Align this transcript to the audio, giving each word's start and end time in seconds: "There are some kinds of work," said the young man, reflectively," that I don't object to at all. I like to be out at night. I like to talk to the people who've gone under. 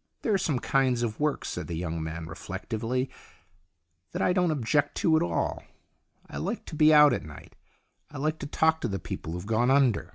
"There 0.22 0.32
are 0.32 0.38
some 0.38 0.58
kinds 0.58 1.02
of 1.02 1.20
work," 1.20 1.44
said 1.44 1.66
the 1.66 1.76
young 1.76 2.02
man, 2.02 2.24
reflectively," 2.24 3.10
that 4.12 4.22
I 4.22 4.32
don't 4.32 4.50
object 4.50 4.94
to 4.94 5.16
at 5.18 5.22
all. 5.22 5.64
I 6.30 6.38
like 6.38 6.64
to 6.68 6.74
be 6.74 6.94
out 6.94 7.12
at 7.12 7.26
night. 7.26 7.54
I 8.10 8.16
like 8.16 8.38
to 8.38 8.46
talk 8.46 8.80
to 8.80 8.88
the 8.88 8.98
people 8.98 9.34
who've 9.34 9.44
gone 9.44 9.70
under. 9.70 10.14